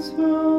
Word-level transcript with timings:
so 0.00 0.49